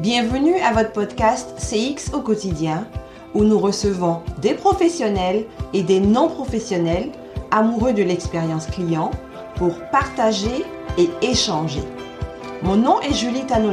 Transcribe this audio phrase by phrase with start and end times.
[0.00, 2.86] Bienvenue à votre podcast CX au quotidien,
[3.34, 7.10] où nous recevons des professionnels et des non-professionnels
[7.50, 9.10] amoureux de l'expérience client
[9.56, 10.64] pour partager
[10.98, 11.82] et échanger.
[12.62, 13.72] Mon nom est Julie Tano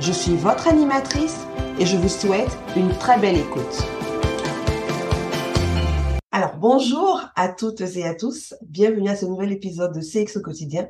[0.00, 1.46] je suis votre animatrice
[1.78, 3.86] et je vous souhaite une très belle écoute.
[6.32, 10.40] Alors bonjour à toutes et à tous, bienvenue à ce nouvel épisode de CX au
[10.40, 10.88] quotidien.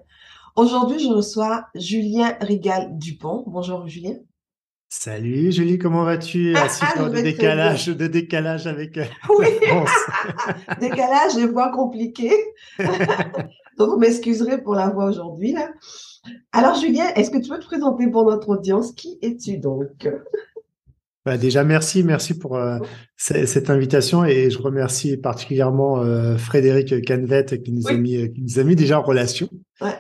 [0.56, 3.44] Aujourd'hui, je reçois Julien Rigal Dupont.
[3.46, 4.14] Bonjour Julien.
[4.90, 6.54] Salut Julie, comment vas-tu?
[6.56, 9.04] Ah, à ah, heures de très décalage, de décalage avec euh,
[9.38, 9.46] Oui.
[10.80, 12.32] Décalage des voix compliquées.
[12.78, 15.52] Donc, vous m'excuserez pour la voix aujourd'hui.
[15.52, 15.68] là.
[16.52, 18.92] Alors, Julien, est-ce que tu peux te présenter pour notre audience?
[18.92, 20.08] Qui es-tu donc?
[21.26, 22.78] Bah, déjà, merci, merci pour euh,
[23.16, 28.58] cette invitation et je remercie particulièrement euh, Frédéric Canvet qui nous a mis, qui nous
[28.58, 29.50] a mis déjà en relation.
[29.82, 29.98] Ouais.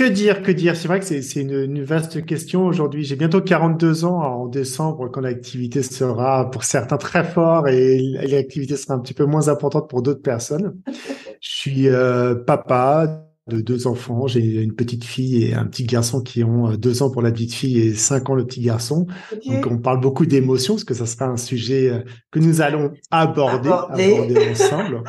[0.00, 0.76] Que dire, que dire?
[0.76, 3.04] C'est vrai que c'est une, une vaste question aujourd'hui.
[3.04, 8.76] J'ai bientôt 42 ans en décembre quand l'activité sera pour certains très fort et l'activité
[8.76, 10.80] sera un petit peu moins importante pour d'autres personnes.
[11.42, 14.26] Je suis euh, papa de deux enfants.
[14.26, 17.30] J'ai une petite fille et un petit garçon qui ont euh, deux ans pour la
[17.30, 19.06] petite fille et cinq ans le petit garçon.
[19.46, 21.98] Donc on parle beaucoup d'émotions parce que ça sera un sujet euh,
[22.30, 24.14] que nous allons aborder, Aborder.
[24.14, 25.02] aborder ensemble.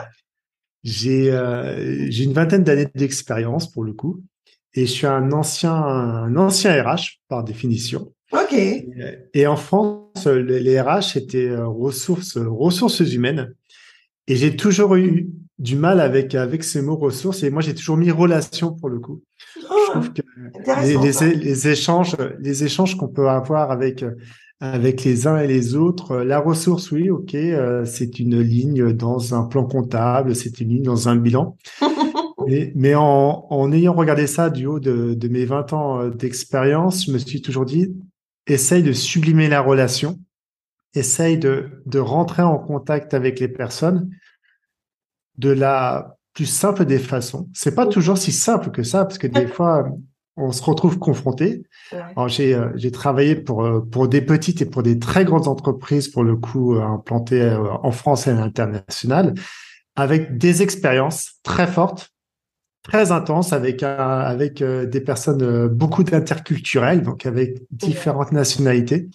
[0.83, 4.21] J'ai euh, j'ai une vingtaine d'années d'expérience pour le coup
[4.73, 8.13] et je suis un ancien un ancien RH par définition.
[8.31, 8.53] Ok.
[8.53, 8.87] Et,
[9.33, 13.53] et en France, les les RH étaient euh, ressources ressources humaines
[14.27, 17.97] et j'ai toujours eu du mal avec avec ces mots ressources et moi j'ai toujours
[17.97, 19.21] mis relation pour le coup.
[19.55, 20.21] Je Oh, trouve que
[20.85, 24.05] les, les échanges, les échanges qu'on peut avoir avec
[24.61, 29.33] avec les uns et les autres, la ressource, oui, ok, euh, c'est une ligne dans
[29.33, 31.57] un plan comptable, c'est une ligne dans un bilan.
[32.47, 36.09] Mais, mais en, en ayant regardé ça du haut de, de mes 20 ans euh,
[36.09, 37.95] d'expérience, je me suis toujours dit,
[38.47, 40.19] essaye de sublimer la relation,
[40.93, 44.09] essaye de, de rentrer en contact avec les personnes
[45.37, 47.49] de la plus simple des façons.
[47.53, 49.85] C'est pas toujours si simple que ça, parce que des fois,
[50.37, 51.63] on se retrouve confronté.
[51.91, 52.29] Ouais.
[52.29, 56.23] J'ai euh, travaillé pour euh, pour des petites et pour des très grandes entreprises pour
[56.23, 59.33] le coup euh, implantées en France et à l'international
[59.95, 62.10] avec des expériences très fortes,
[62.83, 69.07] très intenses avec avec euh, des personnes euh, beaucoup d'interculturels donc avec différentes nationalités.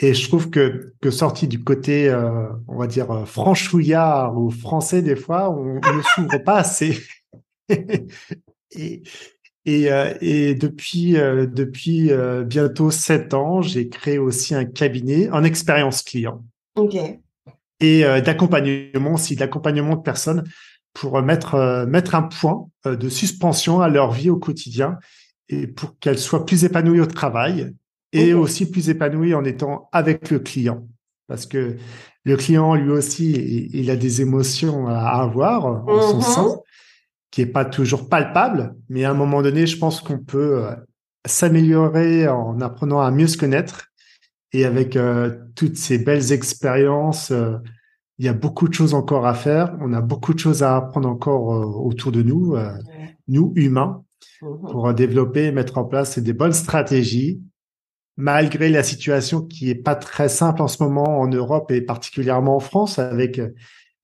[0.00, 5.02] Et je trouve que que sorti du côté euh, on va dire franchouillard ou français
[5.02, 6.98] des fois on, ne s'ouvre pas assez.
[7.68, 9.02] et
[9.64, 12.10] et, euh, et depuis euh, depuis
[12.46, 16.42] bientôt sept ans, j'ai créé aussi un cabinet en expérience client
[16.76, 16.96] Ok.
[17.80, 20.44] et d'accompagnement aussi, d'accompagnement de personnes
[21.00, 24.98] pour mettre euh, mettre un point euh, de suspension à leur vie au quotidien
[25.48, 27.74] et pour qu'elles soient plus épanouies au travail
[28.12, 28.40] et Ok.
[28.42, 30.86] aussi plus épanouies en étant avec le client
[31.28, 31.76] parce que
[32.24, 36.22] le client lui aussi il, a des émotions à avoir en son Mhm.
[36.22, 36.46] sein
[37.30, 40.74] qui est pas toujours palpable, mais à un moment donné, je pense qu'on peut euh,
[41.26, 43.86] s'améliorer en apprenant à mieux se connaître.
[44.52, 47.58] Et avec euh, toutes ces belles expériences, euh,
[48.18, 49.76] il y a beaucoup de choses encore à faire.
[49.80, 52.72] On a beaucoup de choses à apprendre encore euh, autour de nous, euh,
[53.28, 54.02] nous humains,
[54.42, 54.70] Mhm.
[54.70, 57.40] pour euh, développer et mettre en place des bonnes stratégies,
[58.16, 62.56] malgré la situation qui est pas très simple en ce moment en Europe et particulièrement
[62.56, 63.40] en France avec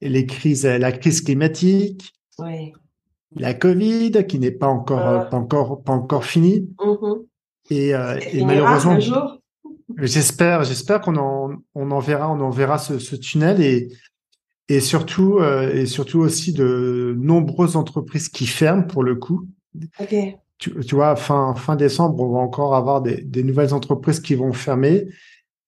[0.01, 2.13] les crises, la crise climatique,
[3.37, 5.13] la Covid qui n'est pas encore Ah.
[5.23, 7.15] euh, pas encore pas encore finie Mhm.
[7.71, 9.39] et, euh, malheureusement un jour.
[9.99, 13.89] J'espère j'espère qu'on en on en verra on en verra ce, ce tunnel et
[14.69, 19.49] et surtout euh, et surtout aussi de nombreuses entreprises qui ferment pour le coup
[20.01, 20.15] Ok.
[20.59, 24.35] tu, tu vois fin fin décembre on va encore avoir des, des nouvelles entreprises qui
[24.35, 25.09] vont fermer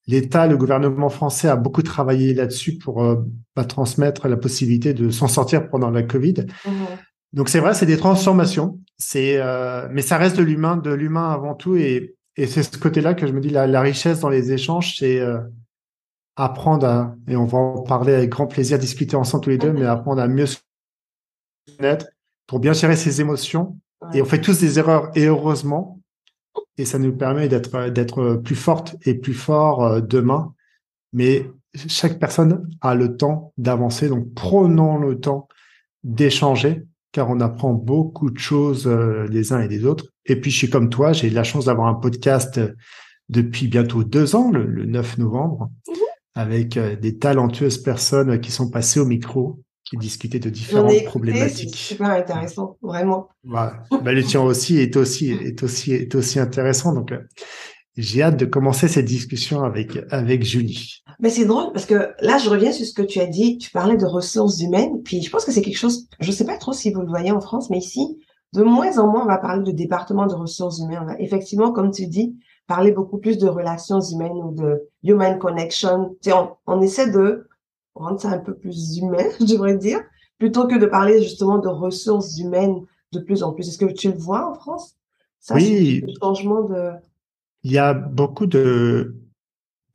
[0.09, 3.17] L'État, le gouvernement français a beaucoup travaillé là-dessus pour euh,
[3.57, 6.47] bah, transmettre la possibilité de s'en sortir pendant la Covid.
[6.65, 6.87] Mhm.
[7.33, 8.79] Donc c'est vrai, c'est des transformations.
[8.99, 12.79] C'est, euh, mais ça reste de l'humain, de l'humain avant tout, et, et c'est ce
[12.79, 15.41] côté-là que je me dis la, la richesse dans les échanges, c'est euh,
[16.37, 19.73] apprendre à, et on va en parler avec grand plaisir, discuter ensemble tous les deux,
[19.73, 19.79] Mhm.
[19.81, 20.59] mais apprendre à mieux se
[21.79, 22.07] connaître
[22.47, 23.79] pour bien gérer ses émotions.
[24.13, 26.01] Et on fait tous des erreurs, et heureusement,
[26.77, 30.55] et ça nous permet d'être d'être plus forte et plus fort euh, demain.
[31.13, 35.49] Mais chaque personne a le temps d'avancer, donc prenons le temps
[36.05, 36.85] d'échanger
[37.17, 40.05] car on apprend beaucoup de choses euh, les uns et les autres.
[40.27, 42.75] Et puis, je suis comme toi, j'ai la chance d'avoir un podcast euh,
[43.31, 45.95] depuis bientôt deux ans, le, le 9 novembre, Mhm.
[46.35, 49.59] avec euh, des talentueuses personnes qui sont passées au micro
[49.95, 51.75] et discuter de différentes écouté, c'est problématiques.
[51.77, 53.29] super intéressant, vraiment.
[53.45, 53.83] Voilà.
[54.05, 56.93] Bah, le tien aussi est aussi est aussi est aussi intéressant.
[56.93, 57.21] Donc, euh,
[57.97, 61.03] j'ai hâte de commencer cette discussion avec avec Julie.
[61.19, 63.59] Mais c'est drôle parce que là, je reviens sur ce que tu as dit.
[63.59, 66.09] Tu parlais de ressources humaines, puis je pense que c'est quelque chose.
[66.21, 68.19] Je sais pas trop si vous le voyez en France, mais ici,
[68.53, 71.01] de moins en moins, on va parler de département de ressources humaines.
[71.03, 75.39] On va effectivement, comme tu dis, parler beaucoup plus de relations humaines ou de human
[75.39, 76.17] connection.
[76.23, 77.49] Tu sais, on, on essaie de
[77.95, 80.01] rendre ça un peu plus humain, je devrais dire,
[80.39, 82.83] plutôt que de parler justement de ressources humaines
[83.13, 83.69] de plus en plus.
[83.69, 84.97] Est-ce que tu le vois en France?
[85.41, 86.03] Ça, Oui.
[86.07, 86.91] Le changement de.
[87.67, 89.17] Il y a beaucoup de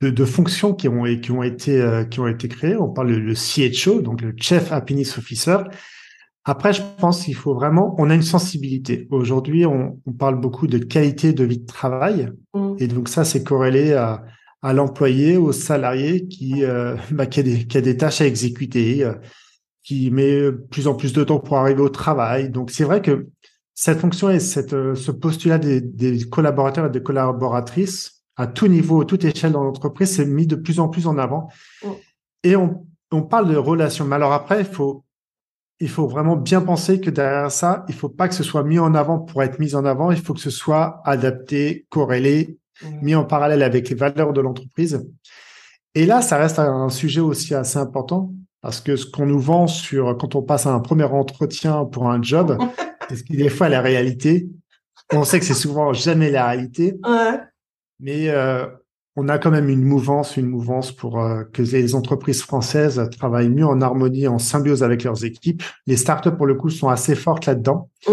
[0.02, 2.76] de, de fonctions qui ont qui ont été euh, qui ont été créées.
[2.76, 5.56] On parle le CHO, donc le Chief Happiness Officer.
[6.44, 9.06] Après, je pense qu'il faut vraiment, on a une sensibilité.
[9.10, 12.74] Aujourd'hui, on, on, parle beaucoup de qualité de vie de travail, mm.
[12.78, 14.22] et donc ça, c'est corrélé à,
[14.60, 18.26] à l'employé, au salarié qui, euh, bah, qui, a des, qui a des tâches à
[18.26, 19.14] exécuter, euh,
[19.82, 22.50] qui met plus en plus de temps pour arriver au travail.
[22.50, 23.28] Donc c'est vrai que
[23.74, 28.66] cette fonction et cette, euh, ce postulat des, des, collaborateurs et des collaboratrices à tout
[28.66, 31.48] niveau, à toute échelle dans l'entreprise, c'est mis de plus en plus en avant.
[31.82, 31.88] Mm.
[32.44, 34.04] Et on, on parle de relations.
[34.04, 35.04] Mais alors après, il faut,
[35.80, 38.78] il faut vraiment bien penser que derrière ça, il faut pas que ce soit mis
[38.78, 40.10] en avant pour être mis en avant.
[40.10, 42.86] Il faut que ce soit adapté, corrélé, mm.
[43.02, 45.06] mis en parallèle avec les valeurs de l'entreprise.
[45.94, 48.32] Et là, ça reste un sujet aussi assez important
[48.62, 52.10] parce que ce qu'on nous vend sur quand on passe à un premier entretien pour
[52.10, 52.56] un job,
[53.12, 54.48] c'est ce qui des fois la réalité.
[55.12, 56.94] On sait que c'est souvent jamais la réalité.
[57.04, 57.38] Ouais.
[58.00, 58.66] Mais euh,
[59.16, 63.50] on a quand même une mouvance, une mouvance pour euh, que les entreprises françaises travaillent
[63.50, 65.62] mieux en harmonie, en symbiose avec leurs équipes.
[65.86, 67.90] Les startups, pour le coup, sont assez fortes là-dedans.
[68.08, 68.12] Mm.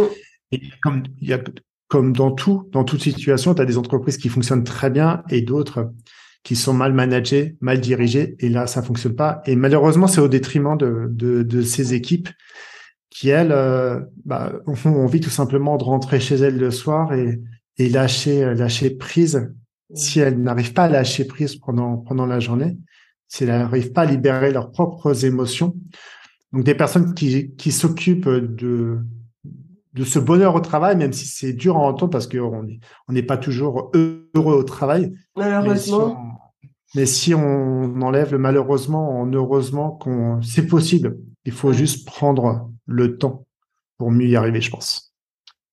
[0.51, 1.39] Et comme il y a,
[1.87, 5.41] comme dans tout, dans toute situation, tu as des entreprises qui fonctionnent très bien et
[5.41, 5.91] d'autres
[6.43, 9.41] qui sont mal managés, mal dirigés, et là, ça fonctionne pas.
[9.45, 12.29] Et malheureusement, c'est au détriment de, de, de, ces équipes
[13.09, 17.41] qui, elles, euh, bah, ont envie tout simplement de rentrer chez elles le soir et,
[17.77, 19.53] et lâcher, lâcher prise.
[19.95, 22.77] Si elles n'arrivent pas à lâcher prise pendant, pendant la journée,
[23.27, 25.75] si elles n'arrivent pas à libérer leurs propres émotions.
[26.53, 28.99] Donc, des personnes qui, qui s'occupent de,
[29.93, 33.13] de ce bonheur au travail, même si c'est dur à entendre parce qu'on n'est on
[33.13, 35.13] n'est pas toujours heureux au travail.
[35.35, 36.39] Malheureusement.
[36.95, 41.17] Mais si on, enlève le malheureusement en heureusement, qu'on c'est possible.
[41.45, 43.45] Il faut juste prendre le temps
[43.97, 45.13] pour mieux y arriver, je pense.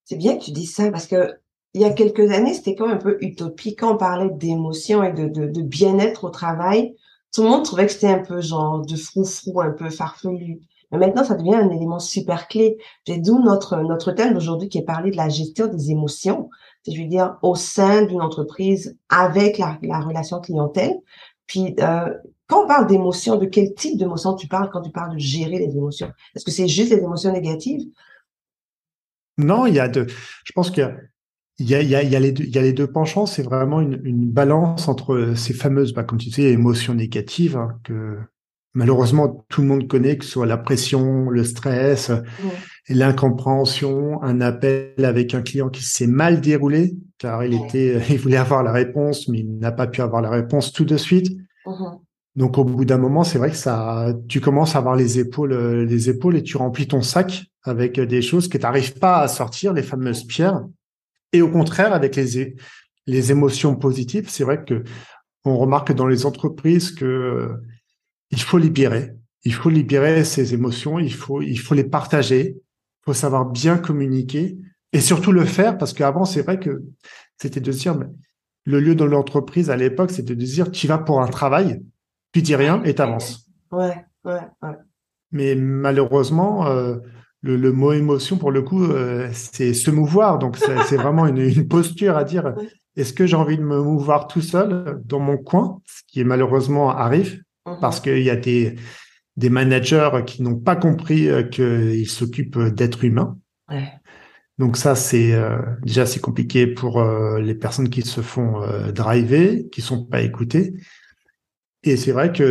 [0.04, 1.34] C'est bien que tu dis ça parce que
[1.74, 5.02] il y a quelques années, c'était quand même un peu utopique quand on parlait d'émotion
[5.02, 6.96] et de, bien-être au travail.
[7.34, 10.60] Tout le monde trouvait que c'était un peu genre de frou-frou, un peu farfelu.
[10.90, 12.78] Mais maintenant, ça devient un élément super clé.
[13.06, 16.48] D'où notre, thème d'aujourd'hui qui est parlé de la gestion des émotions.
[16.88, 20.94] Je veux dire, au sein d'une entreprise avec la, la relation clientèle.
[21.46, 22.08] Puis, euh,
[22.48, 25.58] quand on parle d'émotions, de quel type d'émotions tu parles quand tu parles de gérer
[25.58, 26.10] les émotions?
[26.34, 27.82] Est-ce que c'est juste les émotions négatives?
[29.38, 30.06] Non, il y a de,
[30.44, 30.84] je pense qu'il
[31.58, 33.26] y y a, y y les deux, deux penchants.
[33.26, 38.18] C'est vraiment une, une balance entre ces fameuses, bah, comme tu émotions négatives hein, que
[38.74, 42.12] malheureusement tout le monde connaît, que ce soit la pression, le stress,
[42.88, 48.36] l'incompréhension, un appel avec un client qui s'est mal déroulé car il était, il voulait
[48.36, 51.36] avoir la réponse, mais il n'a pas pu avoir la réponse tout de suite.
[51.64, 52.00] Mm-hmm.
[52.36, 55.54] Donc au bout d'un moment, c'est vrai que ça, tu commences à avoir les épaules,
[55.84, 59.28] les épaules et tu remplis ton sac avec des choses que tu n'arrives pas à
[59.28, 60.62] sortir, les fameuses pierres.
[61.32, 62.16] Et au contraire, avec
[63.06, 64.84] les émotions positives, c'est vrai que
[65.44, 67.50] on remarque dans les entreprises que
[68.30, 69.12] il faut libérer.
[69.44, 70.98] Il faut libérer ses émotions.
[70.98, 72.56] Il faut, il faut les partager.
[72.56, 74.58] Il faut savoir bien communiquer
[74.92, 76.82] et surtout le faire parce qu'avant, c'est vrai que
[77.40, 77.98] c'était de dire,
[78.64, 81.82] le lieu de l'entreprise à l'époque, c'était de dire, tu vas pour un travail,
[82.36, 83.46] tu dis rien et t'avances.
[83.72, 84.76] Ouais, ouais, ouais.
[85.32, 86.96] Mais malheureusement, euh,
[87.42, 90.38] le, le, mot émotion, pour le coup, euh, c'est se mouvoir.
[90.38, 92.54] Donc, c'est vraiment une, une, posture à dire,
[92.96, 96.24] est-ce que j'ai envie de me mouvoir tout seul dans mon coin, ce qui est
[96.24, 97.78] malheureusement arrive, Mhm.
[97.80, 98.76] parce qu'il y a des,
[99.36, 103.36] des managers qui n'ont pas compris euh, qu'ils s'occupent d'êtres humains.
[103.68, 103.92] Ouais.
[104.58, 108.62] Donc ça, c'est euh, déjà c'est compliqué pour euh, les personnes qui se font
[108.94, 110.74] driver, qui sont pas écoutées.
[111.86, 112.42] Et c'est vrai que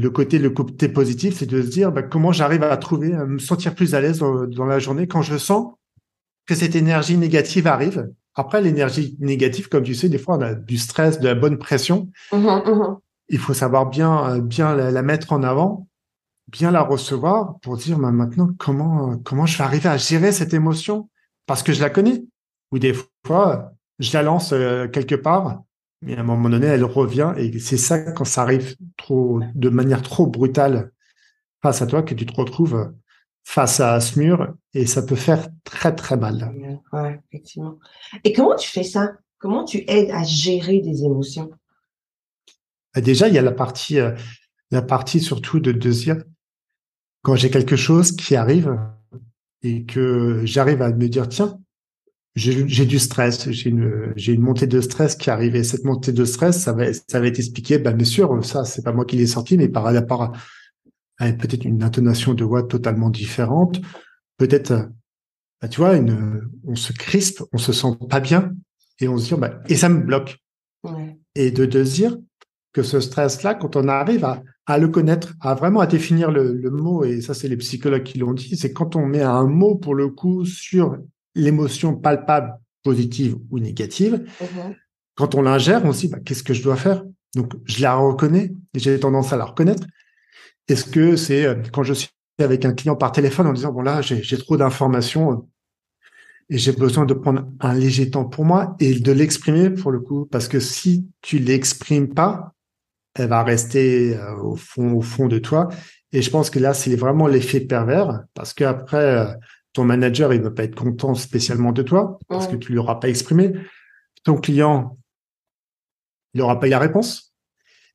[0.00, 3.26] le côté le côté positif, c'est de se dire bah, comment j'arrive à trouver, à
[3.26, 5.74] me sentir plus à l'aise dans, la journée quand je sens
[6.46, 8.10] que cette énergie négative arrive.
[8.34, 11.58] Après, l'énergie négative, comme tu sais, des fois on a du stress, de la bonne
[11.58, 12.08] pression.
[12.32, 12.96] Mhm, mhm
[13.28, 15.86] il faut savoir bien, bien la, mettre en avant,
[16.48, 20.54] bien la recevoir pour dire bah, maintenant comment, comment je vais arriver à gérer cette
[20.54, 21.08] émotion?
[21.46, 22.24] Parce que je la connais.
[22.72, 22.94] Ou des
[23.26, 25.62] fois, je la lance euh, quelque part,
[26.02, 29.68] mais à un moment donné, elle revient et c'est ça quand ça arrive trop, de
[29.68, 30.92] manière trop brutale
[31.62, 32.92] face à toi que tu te retrouves
[33.44, 36.52] face à ce mur et ça peut faire très très mal.
[36.92, 37.78] Ouais, effectivement.
[38.22, 39.14] Et comment tu fais ça?
[39.38, 41.50] Comment tu aides à gérer des émotions?
[42.94, 44.14] Bah, Déjà, il y a la partie, euh,
[44.70, 46.22] la partie surtout de, de dire,
[47.22, 48.78] quand j'ai quelque chose qui arrive
[49.62, 51.58] et que j'arrive à me dire, tiens,
[52.34, 56.24] j'ai du stress, j'ai une, une montée de stress qui arrive et cette montée de
[56.24, 59.16] stress, ça va, ça va être expliqué, ben, bien sûr, ça, c'est pas moi qui
[59.16, 60.32] l'ai sorti, mais par rapport
[61.18, 63.80] à, peut-être une intonation de voix totalement différente,
[64.36, 64.88] peut-être,
[65.60, 68.52] bah, tu vois, une, on se crispe, on se sent pas bien
[69.00, 70.38] et on se dit, bah, et ça me bloque.
[71.34, 72.16] Et de, de dire
[72.72, 76.52] que ce stress-là, quand on arrive à, à le connaître, à vraiment à définir le,
[76.52, 79.46] le mot, et ça, c'est les psychologues qui l'ont dit, c'est quand on met un
[79.46, 80.96] mot pour le coup sur
[81.38, 84.76] l'émotion palpable, positive ou négative, mm-hmm.
[85.14, 87.04] quand on l'ingère, on se dit, bah, qu'est-ce que je dois faire?
[87.34, 89.86] Donc, je la reconnais, j'ai tendance à la reconnaître.
[90.68, 93.82] Est-ce que c'est euh, quand je suis avec un client par téléphone en disant, bon
[93.82, 95.36] là, j'ai trop d'informations euh,
[96.50, 100.00] et j'ai besoin de prendre un léger temps pour moi et de l'exprimer pour le
[100.00, 102.54] coup, parce que si tu l'exprimes pas,
[103.14, 105.68] elle va rester euh, au fond, au fond de toi.
[106.12, 109.36] Et je pense que là, c'est vraiment l'effet pervers, parce qu'après,
[109.78, 112.96] ton manager, il va pas être content spécialement de toi, parce que tu lui auras
[112.96, 113.52] pas exprimé.
[114.24, 114.98] Ton client,
[116.34, 117.32] il n'aura pas eu la réponse.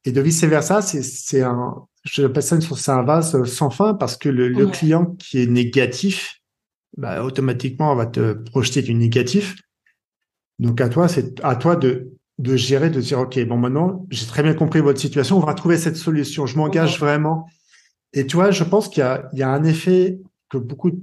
[0.06, 4.30] Et de vice versa, c'est un, je ça c'est un vase sans fin parce que
[4.30, 6.40] le, client qui est négatif,
[6.96, 9.58] bah, automatiquement, on va te projeter du négatif.
[10.60, 14.26] Donc à toi, c'est à toi de, de gérer, de dire, OK, bon, maintenant, j'ai
[14.26, 17.46] très bien compris votre situation, on va trouver cette solution, je m'engage vraiment.
[18.14, 21.02] Et tu vois, je pense qu'il y y a un effet que beaucoup de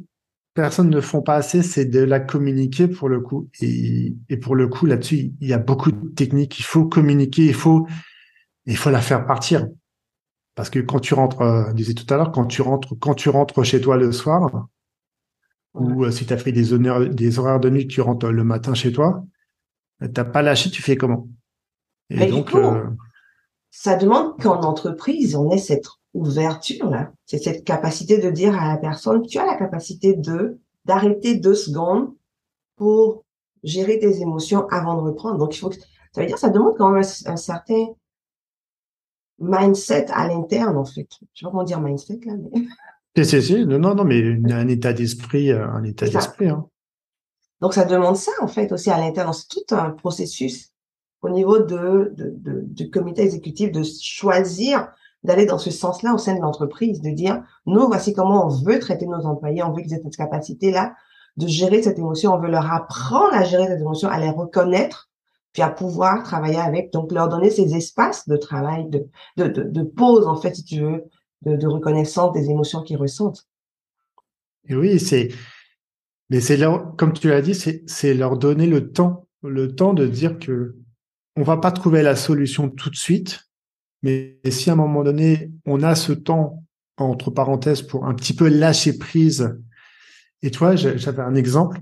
[0.54, 3.48] personnes ne font pas assez, c'est de la communiquer pour le coup.
[3.60, 6.58] Et, et pour le coup, là-dessus, il y a beaucoup de techniques.
[6.58, 7.86] Il faut communiquer, il faut,
[8.66, 9.68] il faut la faire partir.
[10.54, 13.28] Parce que quand tu rentres, euh, disais tout à l'heure, quand tu rentres, quand tu
[13.28, 14.68] rentres chez toi le soir,
[15.74, 18.44] ou euh, si tu as fait des, honneurs, des horaires de nuit, tu rentres le
[18.44, 19.24] matin chez toi,
[20.12, 21.28] t'as pas lâché, tu fais comment?
[22.10, 22.84] Et donc, euh,
[23.70, 28.68] ça demande qu'en entreprise, on ait cette ouverture là, c'est cette capacité de dire à
[28.68, 32.14] la personne, tu as la capacité de d'arrêter deux secondes
[32.76, 33.24] pour
[33.62, 35.38] gérer tes émotions avant de reprendre.
[35.38, 35.76] Donc, il faut que,
[36.12, 37.88] ça veut dire, ça demande quand même un certain
[39.38, 41.06] mindset à l'interne, en fait.
[41.34, 42.62] Je sais pas comment dire mindset, là, mais.
[43.24, 46.66] Si, si, Non, non, mais un état d'esprit, euh, un état d'esprit, hein.
[47.60, 49.32] Donc, ça demande ça, en fait, aussi à l'interne.
[49.34, 50.70] C'est tout un processus
[51.20, 54.88] au niveau de, de, de, du comité exécutif de choisir
[55.22, 58.78] d'aller dans ce sens-là au sein de l'entreprise, de dire, nous, voici comment on veut
[58.78, 60.94] traiter nos employés, on veut qu'ils aient cette capacité-là
[61.36, 65.10] de gérer cette émotion, on veut leur apprendre à gérer cette émotion, à les reconnaître
[65.52, 69.82] puis à pouvoir travailler avec, donc leur donner ces espaces de travail, de, de, de,
[69.82, 71.04] pause, en fait, si tu veux,
[71.42, 73.48] de, de reconnaissance des émotions qu'ils ressentent.
[74.68, 75.28] Et oui, c'est,
[76.28, 79.94] mais c'est leur, comme tu l'as dit, c'est, c'est leur donner le temps, le temps
[79.94, 80.76] de dire que
[81.36, 83.49] on va pas trouver la solution tout de suite,
[84.02, 86.64] mais si à un moment donné, on a ce temps,
[86.96, 89.56] entre parenthèses, pour un petit peu lâcher prise,
[90.42, 91.80] et toi, j'avais un exemple,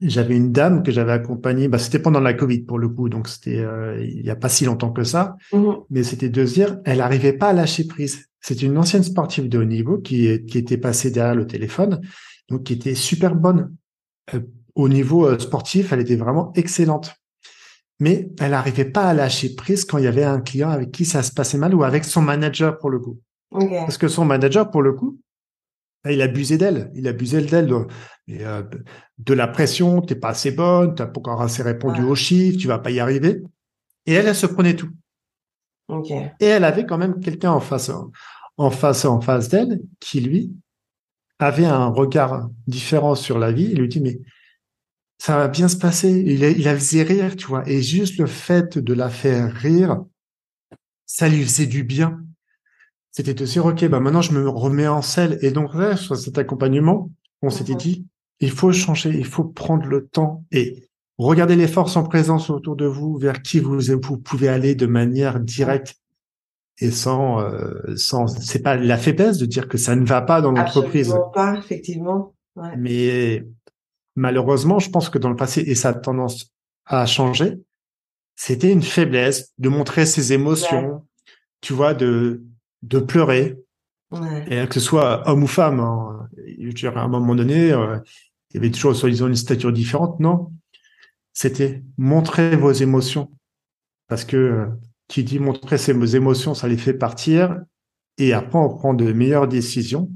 [0.00, 3.28] j'avais une dame que j'avais accompagnée, bah, c'était pendant la Covid pour le coup, donc
[3.28, 6.54] c'était euh, il y a pas si longtemps que ça, mmh mais c'était de se
[6.54, 8.26] dire, elle arrivait pas à lâcher prise.
[8.40, 12.00] C'est une ancienne sportive de haut niveau qui, qui était passée derrière le téléphone,
[12.48, 13.74] donc qui était super bonne.
[14.34, 14.40] Euh,
[14.74, 17.14] au niveau euh, sportif, elle était vraiment excellente.
[18.00, 21.04] Mais elle n'arrivait pas à lâcher prise quand il y avait un client avec qui
[21.04, 23.20] ça se passait mal ou avec son manager pour le coup.
[23.50, 25.18] Parce que son manager, pour le coup,
[26.08, 26.90] il abusait d'elle.
[26.94, 27.86] Il abusait d'elle de,
[28.30, 28.62] euh,
[29.18, 30.00] de la pression.
[30.00, 30.94] T'es pas assez bonne.
[30.94, 32.58] T'as pas encore assez répondu aux chiffres.
[32.58, 33.42] Tu vas pas y arriver.
[34.06, 34.90] Et elle, elle se prenait tout.
[36.40, 37.90] Et elle avait quand même quelqu'un en face,
[38.56, 40.52] en face, en face d'elle, qui lui
[41.38, 43.68] avait un regard différent sur la vie.
[43.72, 44.20] Il lui dit mais
[45.20, 46.10] ça va bien se passer.
[46.10, 47.68] Il, il la faisait rire, tu vois.
[47.68, 50.02] Et juste le fait de la faire rire,
[51.06, 52.20] ça lui faisait du bien
[53.10, 55.38] c'était de dire, OK, bah maintenant je me remets en selle.
[55.42, 57.10] Et donc là, sur cet accompagnement,
[57.42, 58.06] on s'était dit,
[58.40, 62.76] il faut changer, il faut prendre le temps et regarder les forces en présence autour
[62.76, 65.96] de vous, vers qui vous, vous pouvez aller de manière directe
[66.78, 70.40] et sans, euh, sans, c'est pas la faiblesse de dire que ça ne va pas
[70.40, 71.14] dans l'entreprise.
[71.34, 72.34] pas, effectivement.
[72.56, 72.74] Ouais.
[72.78, 73.44] Mais
[74.20, 76.52] malheureusement, je pense que dans le passé, et ça a tendance
[76.84, 77.58] à changer,
[78.36, 81.06] c'était une faiblesse de montrer ses émotions,
[81.60, 82.44] tu vois, de
[82.82, 83.58] de pleurer,
[84.48, 85.80] et que ce soit homme ou femme.
[85.80, 86.28] Hein.
[86.58, 87.98] Je dirais, à un moment donné, euh,
[88.50, 90.18] il y avait toujours soi-disant une stature différente.
[90.20, 90.52] Non,
[91.32, 93.30] c'était montrer vos émotions,
[94.08, 94.66] parce que euh,
[95.08, 97.58] qui dit montrer ses émotions, ça les fait partir,
[98.18, 100.10] et après on prend de meilleures décisions,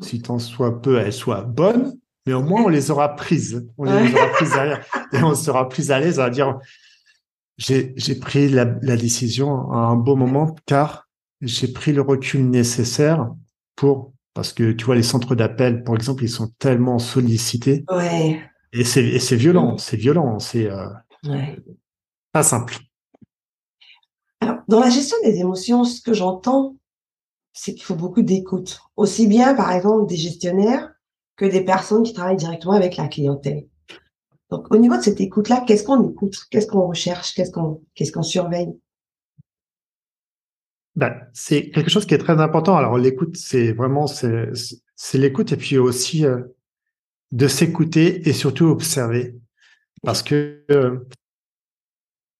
[0.00, 1.98] si tant soit peu elles soient bonnes,
[2.28, 5.66] mais au moins on les aura prises, on les aura prises derrière, et on sera
[5.66, 6.58] plus à l'aise à dire
[7.56, 11.08] j'ai pris la, la, décision à un beau moment car
[11.40, 13.30] j'ai pris le recul nécessaire
[13.76, 17.86] pour parce que tu vois les centres d'appel par exemple ils sont tellement sollicités.
[17.90, 18.42] Ouais.
[18.74, 19.74] et c'est violent.
[19.74, 19.78] Mm.
[19.78, 20.38] c'est violent.
[20.38, 20.86] C'est euh,
[21.24, 21.58] ouais.
[22.32, 22.76] pas simple.
[24.42, 26.76] Alors dans la gestion des émotions ce que j'entends
[27.54, 28.80] c'est qu'il faut beaucoup d'écoute.
[28.96, 30.92] Aussi bien par exemple des gestionnaires
[31.38, 33.66] que des personnes qui travaillent directement avec la clientèle.
[34.50, 36.36] Donc, au niveau de cette écoute-là, qu'est-ce qu'on écoute?
[36.50, 37.34] Qu'est-ce qu'on recherche?
[37.34, 38.76] Qu'est-ce qu'on surveille?
[40.96, 42.76] Ben, c'est quelque chose qui est très important.
[42.76, 46.42] Alors, l'écoute, c'est vraiment c'est l'écoute et puis aussi euh,
[47.30, 49.36] de s'écouter et surtout observer,
[50.02, 51.06] parce que euh,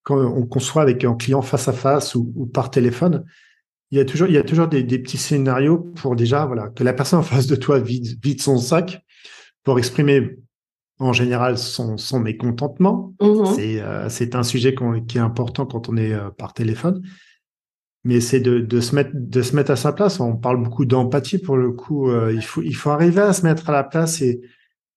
[0.03, 3.25] quand on conçoit avec un client face à face ou, par téléphone,
[3.91, 6.69] il y a toujours il y a toujours des, des, petits scénarios pour déjà voilà
[6.69, 9.03] que la personne en face de toi vide vide son sac
[9.65, 10.37] pour exprimer
[10.99, 13.15] en général son, son mécontentement.
[13.21, 14.75] Mmh c'est euh, c'est un sujet
[15.07, 17.03] qui est important quand on est euh, par téléphone.
[18.05, 20.21] Mais c'est de, de, se mettre de se mettre à sa place.
[20.21, 22.11] On parle beaucoup d'empathie pour le coup.
[22.11, 24.41] Euh, il faut il faut arriver à se mettre à la place et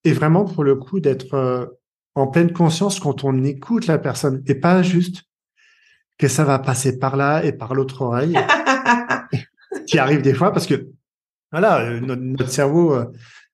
[0.03, 1.69] et vraiment pour le coup d'être
[2.15, 5.23] en pleine conscience quand on écoute la personne et pas juste
[6.17, 8.37] que ça va passer par là et par l'autre oreille.
[9.87, 10.89] qui arrive des fois parce que
[11.51, 12.95] voilà notre, notre cerveau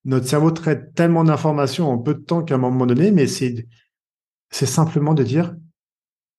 [0.08, 3.68] notre cerveau traite tellement d'informations en peu de temps qu'à un moment donné, mais c'est,
[4.50, 5.54] c'est simplement de dire,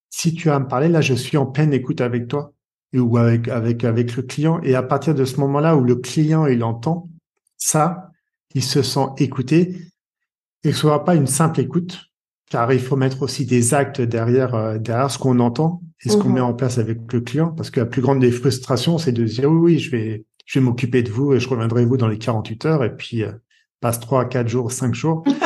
[0.09, 2.55] si tu as à me parler, là, je suis en pleine écoute avec toi
[2.95, 4.59] ou avec, avec, avec le client.
[4.63, 7.11] Et à partir de ce moment-là où le client, il entend
[7.59, 8.11] ça,
[8.55, 9.77] il se sent écouté
[10.65, 12.08] et ce soit pas une simple écoute,
[12.51, 16.17] car il faut mettre aussi des actes derrière, euh, derrière ce qu'on entend et ce
[16.17, 16.47] qu'on met mhm.
[16.47, 17.51] en place avec le client.
[17.51, 20.59] Parce que la plus grande des frustrations, c'est de dire, oui, oui, je vais, je
[20.59, 22.85] vais m'occuper de vous et je reviendrai vous dans les 48 heures.
[22.85, 23.33] Et puis, euh,
[23.81, 25.25] passe trois, quatre jours, cinq jours,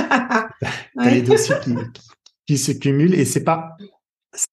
[0.97, 1.75] t'as les dossiers qui,
[2.47, 3.77] qui, se cumulent et c'est pas,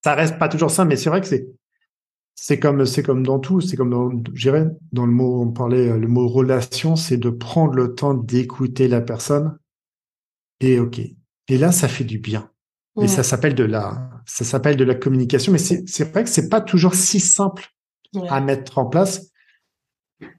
[0.03, 1.47] ça reste pas toujours ça, mais c'est vrai que c'est,
[2.35, 5.97] c'est comme, c'est comme dans tout, c'est comme dans, j'irais, dans le mot, on parlait,
[5.97, 9.57] le mot relation, c'est de prendre le temps d'écouter la personne
[10.59, 11.01] et ok.
[11.49, 12.49] Et là, ça fait du bien.
[13.01, 16.49] Et ça s'appelle de la, ça s'appelle de la communication, mais c'est, vrai que c'est
[16.49, 17.67] pas toujours si simple
[18.27, 19.31] à mettre en place.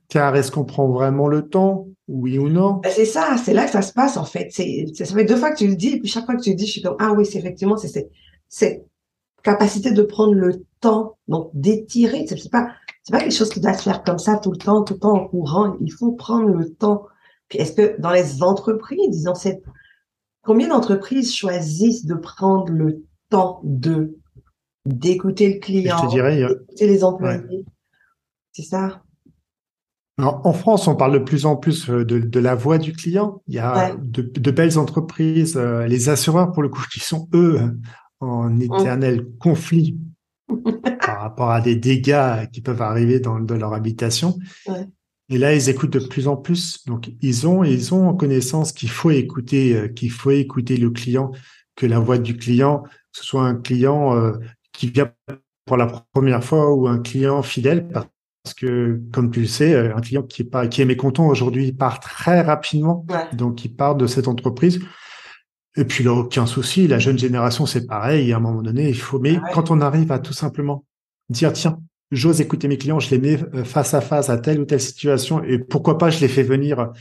[0.08, 1.88] Car est-ce qu'on prend vraiment le temps?
[2.08, 2.80] Oui ou non?
[2.82, 4.48] Ben, C'est ça, c'est là que ça se passe en fait.
[4.50, 6.50] C'est, ça fait deux fois que tu le dis, et puis chaque fois que tu
[6.50, 8.10] le dis, je suis comme ah oui, c'est effectivement c'est
[8.48, 8.84] cette,
[9.42, 12.26] capacité de prendre le temps, donc d'étirer.
[12.28, 12.68] C'est pas
[13.04, 15.00] c'est pas quelque chose qui doit se faire comme ça tout le temps, tout le
[15.00, 15.76] temps en courant.
[15.80, 17.06] Il faut prendre le temps.
[17.48, 19.62] Puis est-ce que dans les entreprises, disons c'est
[20.42, 24.16] combien d'entreprises choisissent de prendre le temps de
[24.86, 27.64] d'écouter le client, je te dirais, d'écouter les employés?
[28.52, 29.02] C'est ça?
[30.22, 33.42] En France, on parle de plus en plus euh, de, la voix du client.
[33.46, 37.58] Il y a de, belles entreprises, euh, les assureurs pour le coup, qui sont eux
[38.20, 39.98] en éternel conflit
[41.00, 44.36] par rapport à des dégâts qui peuvent arriver dans, leur habitation.
[45.30, 46.84] Et là, ils écoutent de plus en plus.
[46.86, 50.90] Donc, ils ont, ils ont en connaissance qu'il faut écouter, euh, qu'il faut écouter le
[50.90, 51.30] client,
[51.76, 54.32] que la voix du client, que ce soit un client
[54.72, 55.12] qui vient
[55.64, 57.88] pour la première fois ou un client fidèle,
[58.42, 61.26] parce que, comme tu le sais, euh, un client qui est pas qui est mécontent
[61.26, 63.06] aujourd'hui, il part très rapidement.
[63.32, 64.80] Donc, il part de cette entreprise.
[65.76, 66.88] Et puis, il n'a aucun souci.
[66.88, 68.32] La jeune génération, c'est pareil.
[68.32, 69.18] À un moment donné, il faut.
[69.18, 70.84] Mais quand on arrive à tout simplement
[71.28, 71.78] dire, tiens,
[72.10, 74.80] j'ose écouter mes clients, je les mets euh, face à face à telle ou telle
[74.80, 76.92] situation, et pourquoi pas, je les fais venir.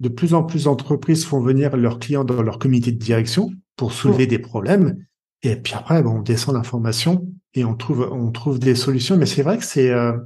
[0.00, 3.92] De plus en plus d'entreprises font venir leurs clients dans leur comité de direction pour
[3.92, 5.04] soulever des problèmes.
[5.42, 9.16] Et puis après, bon, on descend l'information et on trouve, on trouve des solutions.
[9.16, 10.16] Mais c'est vrai que c'est, euh,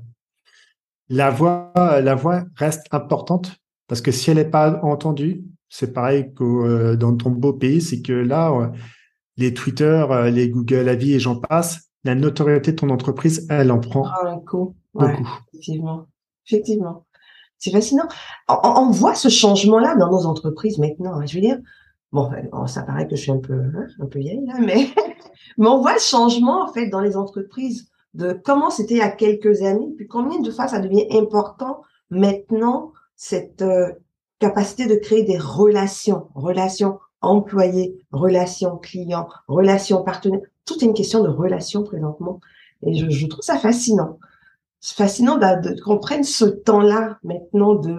[1.08, 3.56] la voix, la voix reste importante
[3.88, 7.80] parce que si elle n'est pas entendue, c'est pareil que euh, dans ton beau pays,
[7.80, 8.68] c'est que là, euh,
[9.36, 13.78] les Twitter, les Google Avis et j'en passe, la notoriété de ton entreprise, elle en
[13.78, 14.74] prend ah, beaucoup.
[15.52, 16.06] effectivement,
[16.46, 17.06] effectivement,
[17.58, 18.08] c'est fascinant.
[18.48, 21.14] On, voit ce changement-là dans nos entreprises maintenant.
[21.14, 21.58] Hein, je veux dire,
[22.12, 22.30] bon,
[22.66, 24.88] ça paraît que je suis un peu, hein, un peu vieille là, mais
[25.58, 29.02] mais on voit le changement en fait dans les entreprises de comment c'était il y
[29.02, 33.92] a quelques années, puis combien de fois ça devient important maintenant, cette euh,
[34.38, 40.40] capacité de créer des relations, relations employés, relations clients, relations partenaires.
[40.64, 42.40] Tout est une question de relations présentement.
[42.86, 44.18] Et je, je trouve ça fascinant.
[44.80, 45.38] C'est fascinant
[45.84, 47.98] qu'on prenne ce temps-là maintenant de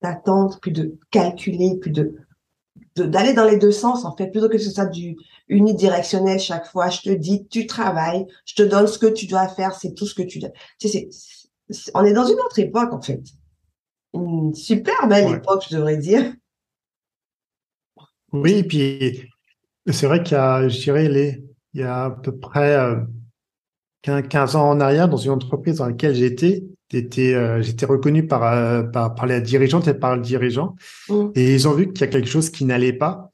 [0.00, 2.14] d'attendre, puis de calculer, puis de
[2.96, 5.16] d'aller dans les deux sens en fait plutôt que ce soit du
[5.48, 9.48] unidirectionnel chaque fois je te dis tu travailles je te donne ce que tu dois
[9.48, 11.08] faire c'est tout ce que tu dois tu sais,
[11.94, 13.22] on est dans une autre époque en fait
[14.14, 16.32] une super belle époque je devrais dire
[18.32, 19.30] oui puis
[19.90, 22.76] c'est vrai qu'il y a je dirais les il y a à peu près
[24.02, 29.14] 15 ans en arrière, dans une entreprise dans laquelle j'étais, j'étais j'étais reconnu par, par,
[29.14, 30.76] par la dirigeante et par le dirigeant,
[31.08, 31.26] mmh.
[31.34, 33.30] et ils ont vu qu'il y a quelque chose qui n'allait pas,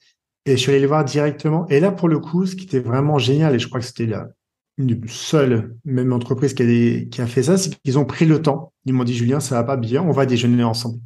[0.46, 1.66] et je suis allé les voir directement.
[1.68, 4.06] Et là, pour le coup, ce qui était vraiment génial, et je crois que c'était
[4.06, 4.28] la
[4.76, 8.42] une seule même entreprise qui a, qui a fait ça, c'est qu'ils ont pris le
[8.42, 8.72] temps.
[8.86, 10.98] Ils m'ont dit, Julien, ça va pas bien, on va déjeuner ensemble.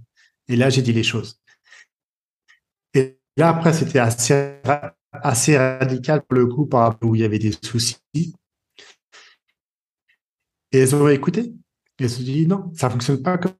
[0.48, 1.38] Et là, j'ai dit les choses.
[2.94, 4.56] Et là, après, c'était assez,
[5.12, 7.96] assez radical pour le coup, par rapport où il y avait des soucis.
[10.70, 11.54] Et elles ont écouté.
[11.98, 13.54] Et elles se sont dit, non, ça fonctionne pas comme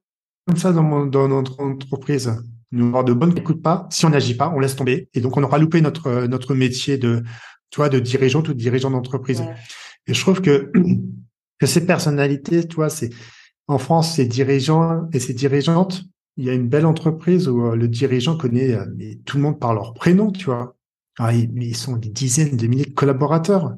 [0.55, 2.31] ça dans, dans notre entreprise.
[2.71, 3.87] Nous avoir de bonnes écoute pas.
[3.89, 5.09] Si on n'agit pas, on laisse tomber.
[5.13, 7.23] Et donc, on aura loupé notre, notre métier de,
[7.71, 9.43] tu vois, de dirigeant ou de dirigeant d'entreprise.
[10.07, 10.71] Et je trouve que,
[11.59, 13.09] que ces personnalités, tu vois, c'est,
[13.67, 16.03] en France, ces dirigeants et ces dirigeantes,
[16.39, 18.85] il y a une belle entreprise où euh, le dirigeant connaît euh,
[19.25, 20.77] tout le monde par leur prénom, tu vois.
[21.17, 23.75] Ah, ils, ils sont des dizaines de milliers de collaborateurs.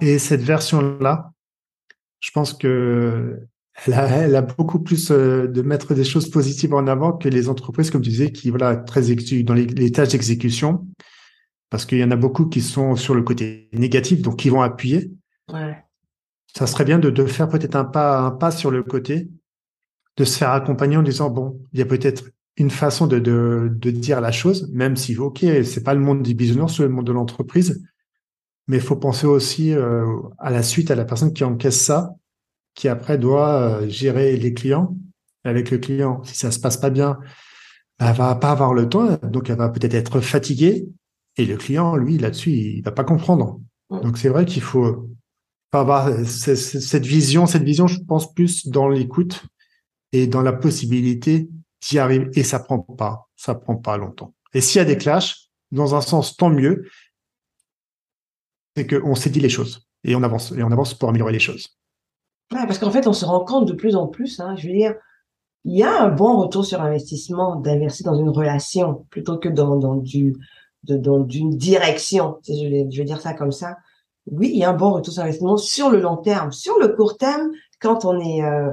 [0.00, 1.32] Et cette version-là,
[2.18, 3.38] je pense que
[3.86, 7.90] elle a, beaucoup plus euh, de mettre des choses positives en avant que les entreprises,
[7.90, 9.02] comme tu disais, qui voilà très
[9.42, 10.88] dans les, tâches d'exécution,
[11.70, 14.62] parce qu'il y en a beaucoup qui sont sur le côté négatif, donc qui vont
[14.62, 15.12] appuyer.
[15.52, 15.76] Ouais.
[16.56, 19.28] Ça serait bien de, de faire peut-être un pas un pas sur le côté,
[20.16, 22.24] de se faire accompagner en disant bon, il y a peut-être
[22.56, 26.22] une façon de, de, de dire la chose, même si ok, c'est pas le monde
[26.22, 27.82] du business, c'est le monde de l'entreprise,
[28.68, 30.06] mais il faut penser aussi euh,
[30.38, 32.14] à la suite, à la personne qui encaisse ça
[32.74, 34.96] qui après doit euh, gérer les clients.
[35.44, 37.18] Avec le client, si ça se passe pas bien,
[37.98, 40.88] bah, elle va pas avoir le temps, donc elle va peut-être être fatiguée.
[41.36, 43.60] Et le client, lui, là-dessus, il va pas comprendre.
[43.90, 45.10] Donc c'est vrai qu'il faut
[45.70, 47.46] pas avoir cette vision.
[47.46, 49.44] Cette vision, je pense plus dans l'écoute
[50.14, 51.50] et dans la possibilité
[51.82, 52.30] d'y arriver.
[52.34, 54.34] Et ça prend pas, ça prend pas longtemps.
[54.54, 56.88] Et s'il y a des clashs, dans un sens, tant mieux.
[58.76, 61.38] C'est qu'on s'est dit les choses et on avance et on avance pour améliorer les
[61.38, 61.76] choses
[62.50, 64.94] parce qu'en fait, on se rend compte de plus en plus, hein, je veux dire,
[65.64, 69.76] il y a un bon retour sur investissement d'investir dans une relation plutôt que dans,
[69.76, 70.36] dans du
[70.82, 72.38] dans d'une direction.
[72.46, 73.78] Je vais dire ça comme ça.
[74.30, 76.52] Oui, il y a un bon retour sur investissement sur le long terme.
[76.52, 77.50] Sur le court terme,
[77.80, 78.70] quand on est euh,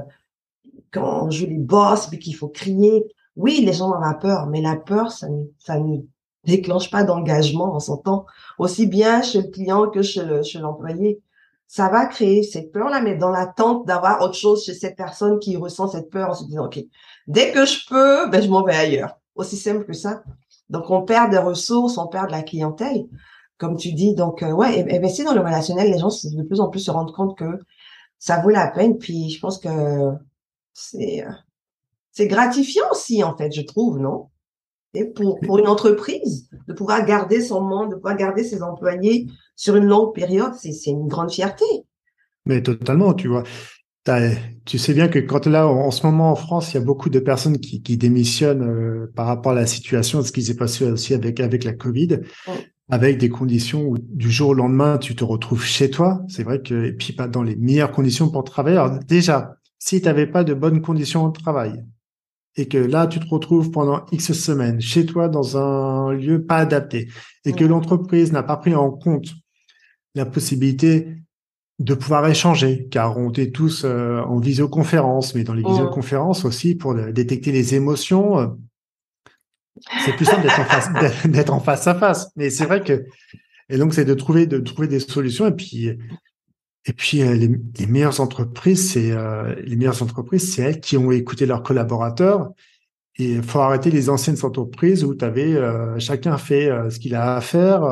[0.92, 3.04] quand on joue les boss puis qu'il faut crier,
[3.36, 5.98] oui, les gens ont la peur, mais la peur, ça ne, ça ne
[6.44, 8.26] déclenche pas d'engagement, en son temps,
[8.58, 11.22] aussi bien chez le client que chez le chez l'employé
[11.72, 15.56] ça va créer cette peur-là, mais dans l'attente d'avoir autre chose chez cette personne qui
[15.56, 16.78] ressent cette peur en se disant, OK,
[17.26, 19.16] dès que je peux, ben, je m'en vais ailleurs.
[19.36, 20.22] Aussi simple que ça.
[20.68, 23.06] Donc, on perd des ressources, on perd de la clientèle,
[23.56, 24.14] comme tu dis.
[24.14, 27.14] Donc, euh, ouais, investir dans le relationnel, les gens de plus en plus se rendent
[27.14, 27.58] compte que
[28.18, 28.98] ça vaut la peine.
[28.98, 30.10] Puis, je pense que
[30.74, 31.30] c'est, euh,
[32.10, 34.28] c'est gratifiant aussi, en fait, je trouve, non?
[34.94, 39.26] Et pour, pour une entreprise, de pouvoir garder son monde, de pouvoir garder ses employés
[39.56, 41.64] sur une longue période, c'est une grande fierté.
[42.44, 43.44] Mais totalement, tu vois.
[44.64, 47.08] Tu sais bien que quand là, en, ce moment en France, il y a beaucoup
[47.08, 50.90] de personnes qui, qui démissionnent euh, par rapport à la situation, ce qui s'est passé
[50.90, 52.18] aussi avec avec la Covid,
[52.90, 56.20] avec des conditions où du jour au lendemain, tu te retrouves chez toi.
[56.28, 58.76] C'est vrai que et puis pas dans les meilleures conditions pour travailler.
[58.76, 61.84] Alors déjà, si tu n'avais pas de bonnes conditions de travail,
[62.54, 66.58] et que là, tu te retrouves pendant X semaines chez toi dans un lieu pas
[66.58, 67.08] adapté.
[67.44, 69.30] Et que l'entreprise n'a pas pris en compte
[70.14, 71.16] la possibilité
[71.80, 76.76] de pouvoir échanger, car on est tous euh, en visioconférence, mais dans les visioconférences aussi
[76.76, 78.46] pour détecter les émotions, euh,
[80.04, 80.46] c'est plus simple
[81.28, 82.30] d'être en en face à face.
[82.36, 83.04] Mais c'est vrai que,
[83.68, 85.48] et donc c'est de trouver, de trouver des solutions.
[85.48, 85.98] Et puis
[86.84, 90.96] et puis euh, les, les, meilleures entreprises, c'est euh, les meilleures entreprises, c'est elles qui
[90.96, 92.50] ont écouté leurs collaborateurs.
[93.18, 97.14] Et il faut arrêter les anciennes entreprises où tu avais euh, chacun fait ce qu'il
[97.14, 97.82] a à faire,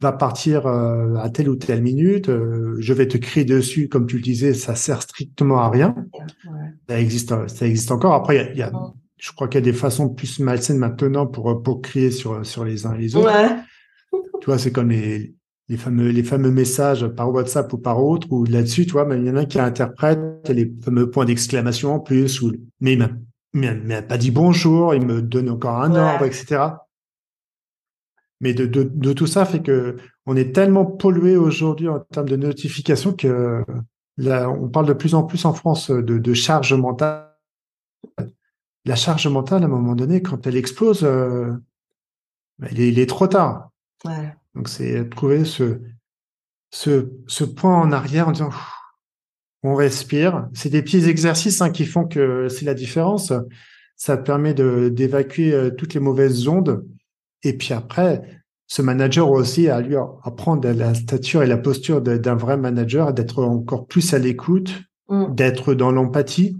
[0.00, 2.26] va partir à telle ou telle minute.
[2.26, 5.94] je vais te crier dessus, comme tu le disais, ça sert strictement à rien.
[6.88, 8.14] Ça existe, ça existe encore.
[8.14, 8.72] Après, il y a, y a
[9.16, 12.64] je crois qu'il y a des façons plus malsaines maintenant pour pour crier sur sur
[12.64, 13.32] les uns et les autres.
[13.32, 13.56] Ouais.
[14.40, 15.34] Tu vois, c'est comme les
[15.68, 19.24] les fameux les fameux messages par WhatsApp ou par autre ou là-dessus tu vois il
[19.24, 23.08] y en a qui interprètent les fameux points d'exclamation en plus ou mais il
[23.58, 26.66] m'a pas dit bonjour il me donne encore un ordre etc
[28.40, 29.96] mais de, de, de, tout ça fait que
[30.26, 33.64] on est tellement pollué aujourd'hui en termes de notifications que
[34.18, 37.30] là on parle de plus en plus en France de, de charge mentale.
[38.84, 41.54] La charge mentale à un moment donné quand elle explose euh,
[42.70, 43.70] il, est, il est trop tard
[44.04, 44.34] ouais.
[44.54, 45.80] Donc c'est trouver ce,
[46.70, 48.50] ce, ce point en arrière en disant
[49.64, 50.48] on respire.
[50.52, 53.32] C'est des petits exercices hein, qui font que c'est la différence.
[53.96, 56.84] Ça permet d'évacuer euh, toutes les mauvaises ondes.
[57.42, 58.22] Et puis après,
[58.66, 63.42] ce manager aussi a lui apprendre la stature et la posture d'un vrai manager, d'être
[63.42, 65.34] encore plus à l'écoute, mm.
[65.34, 66.58] d'être dans l'empathie,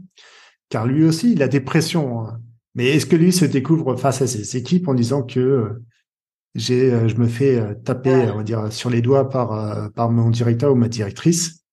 [0.71, 2.21] car lui aussi, il a des pressions.
[2.21, 2.39] Hein.
[2.75, 5.83] Mais est-ce que lui se découvre face à ses équipes en disant que
[6.55, 10.11] j'ai, euh, je me fais euh, taper, on va dire, sur les doigts par par
[10.11, 11.65] mon directeur ou ma directrice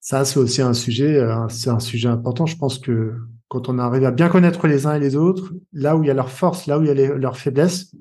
[0.00, 2.46] Ça, c'est aussi un sujet, c'est un sujet important.
[2.46, 3.14] Je pense que
[3.48, 6.10] quand on arrive à bien connaître les uns et les autres, là où il y
[6.10, 7.94] a leur force, là où il y a leurs faiblesses,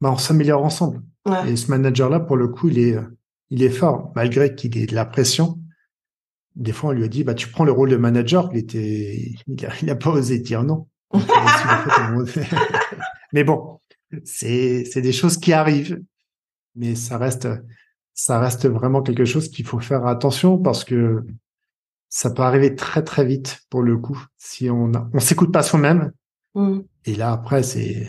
[0.00, 1.02] bah, on s'améliore ensemble.
[1.46, 2.96] Et ce manager-là, pour le coup, il est,
[3.50, 5.58] il est fort, malgré qu'il ait de la pression.
[6.56, 8.48] Des fois, on lui a dit, bah, tu prends le rôle de manager.
[8.52, 10.88] Il était, il a, pas osé dire non.
[13.32, 13.78] Mais bon,
[14.24, 16.00] c'est, c'est des choses qui arrivent.
[16.76, 17.48] Mais ça reste,
[18.14, 21.24] ça reste vraiment quelque chose qu'il faut faire attention parce que
[22.08, 25.62] ça peut arriver très très vite pour le coup si on a, on s'écoute pas
[25.62, 26.12] soi-même.
[26.54, 26.80] Mm.
[27.06, 28.08] Et là après c'est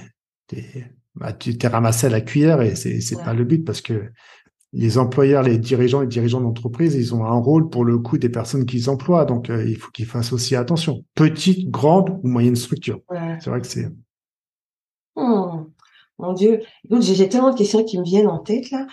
[1.16, 4.12] bah, tu t'es ramassé à la cuillère et c'est c'est pas le but parce que
[4.74, 8.30] les employeurs, les dirigeants et dirigeants d'entreprise, ils ont un rôle pour le coup des
[8.30, 9.26] personnes qu'ils emploient.
[9.26, 11.04] Donc, euh, il faut qu'ils fassent aussi attention.
[11.14, 13.02] Petite, grande ou moyenne structure.
[13.40, 13.90] C'est vrai que c'est.
[15.16, 15.51] Hmm.
[16.22, 16.62] Mon Dieu.
[17.00, 18.88] j'ai tellement de questions qui me viennent en tête là.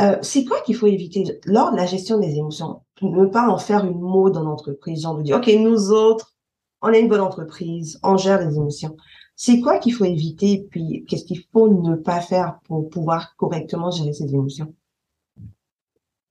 [0.00, 2.82] Euh, c'est quoi qu'il faut éviter lors de la gestion des émotions?
[3.02, 5.02] Ne pas en faire une mode dans l'entreprise.
[5.02, 6.34] Genre de dire, OK, nous autres,
[6.80, 8.96] on est une bonne entreprise, on gère les émotions.
[9.36, 13.90] C'est quoi qu'il faut éviter, puis qu'est-ce qu'il faut ne pas faire pour pouvoir correctement
[13.90, 14.74] gérer ces émotions?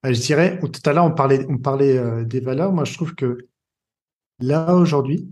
[0.04, 2.72] Bah, Je dirais, tout à l'heure, on parlait, on parlait euh, des valeurs.
[2.72, 3.38] Moi, je trouve que
[4.40, 5.30] là, aujourd'hui,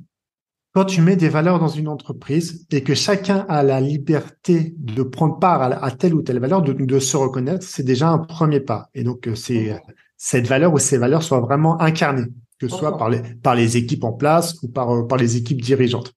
[0.74, 5.02] quand tu mets des valeurs dans une entreprise et que chacun a la liberté de
[5.04, 8.60] prendre part à, telle ou telle valeur, de, de se reconnaître, c'est déjà un premier
[8.60, 8.90] pas.
[8.94, 9.82] Et donc, euh, c'est
[10.18, 12.28] cette valeur ou ces valeurs soient vraiment incarnées,
[12.60, 15.38] que ce soit par les, par les équipes en place ou par, euh, par les
[15.38, 16.14] équipes dirigeantes.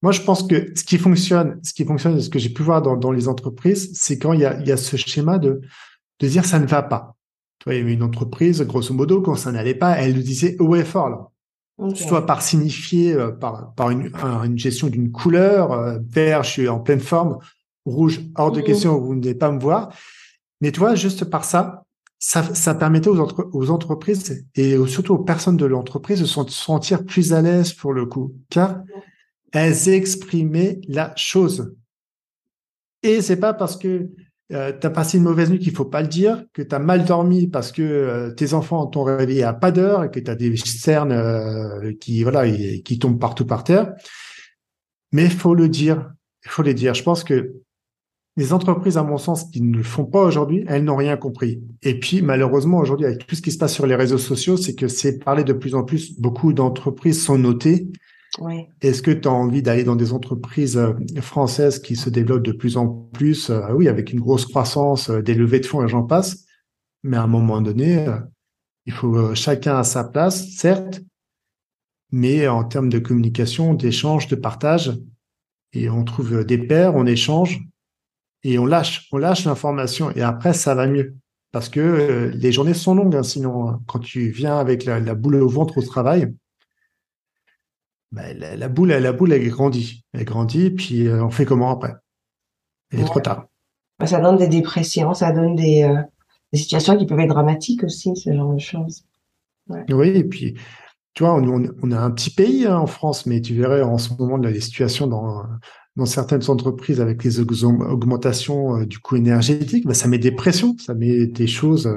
[0.00, 2.80] Moi, je pense que ce qui fonctionne, ce qui fonctionne, ce que j'ai pu voir
[2.80, 5.60] dans, dans les entreprises, c'est quand il y, a, il y a ce schéma de,
[6.20, 7.16] de dire ça ne va pas.
[7.58, 10.22] Tu vois, il y avait une entreprise, grosso modo, quand ça n'allait pas, elle nous
[10.22, 11.30] disait haut et fort là.
[11.94, 14.10] Soit par signifier euh, par, par une,
[14.44, 17.38] une gestion d'une couleur, euh, vert, je suis en pleine forme,
[17.84, 18.64] rouge, hors de mmh.
[18.64, 19.92] question, vous n'allez pas me voir.
[20.60, 21.84] Mais tu vois, juste par ça,
[22.18, 27.04] ça, ça permettait aux, aux entreprises et surtout aux personnes de l'entreprise de se sentir
[27.04, 28.82] plus à l'aise pour le coup, car
[29.52, 31.74] elles exprimaient la chose.
[33.04, 34.10] Et c'est pas parce que
[34.52, 36.78] euh, tu as passé une mauvaise nuit qu'il faut pas le dire, que tu as
[36.78, 40.30] mal dormi parce que euh, tes enfants t'ont réveillé à pas d'heure et que tu
[40.30, 43.92] as des cernes euh, qui voilà qui tombent partout par terre.
[45.12, 46.10] Mais faut le dire,
[46.46, 46.94] faut le dire.
[46.94, 47.52] Je pense que
[48.38, 51.60] les entreprises, à mon sens, qui ne le font pas aujourd'hui, elles n'ont rien compris.
[51.82, 54.76] Et puis, malheureusement, aujourd'hui, avec tout ce qui se passe sur les réseaux sociaux, c'est
[54.76, 56.18] que c'est parlé de plus en plus.
[56.20, 57.88] Beaucoup d'entreprises sont notées
[58.80, 62.52] est-ce que tu as envie d'aller dans des entreprises euh, françaises qui se développent de
[62.52, 65.88] plus en plus, euh, oui, avec une grosse croissance, euh, des levées de fonds et
[65.88, 66.44] j'en passe,
[67.02, 68.06] mais à un moment donné,
[68.86, 71.00] il faut chacun à sa place, certes,
[72.10, 74.98] mais en termes de communication, d'échange, de partage,
[75.72, 77.60] et on trouve des pairs, on échange
[78.42, 81.14] et on lâche, on lâche l'information et après ça va mieux
[81.52, 83.14] parce que les journées sont longues.
[83.14, 83.80] Hein, sinon, hein.
[83.86, 86.32] quand tu viens avec la boule au ventre au travail,
[88.10, 90.04] bah, la, boule, la boule, elle grandit.
[90.12, 91.94] Elle grandit, puis euh, on fait comment après?
[92.92, 93.46] Il est trop tard.
[93.98, 96.00] Bah, ça donne des dépressions, ça donne des, euh,
[96.52, 99.04] des, situations qui peuvent être dramatiques aussi, ce genre de choses.
[99.90, 100.54] Oui, et puis,
[101.12, 103.98] tu vois, on, on, a un petit pays hein, en France, mais tu verrais en
[103.98, 105.42] ce moment les situations dans,
[105.96, 110.74] dans certaines entreprises avec les augmentations euh, du coût énergétique, bah, ça met des pressions,
[110.78, 111.92] ça met des choses.